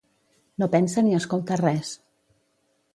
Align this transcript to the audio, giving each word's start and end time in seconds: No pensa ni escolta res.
No 0.63 0.67
pensa 0.77 1.05
ni 1.09 1.15
escolta 1.19 1.61
res. 1.65 1.95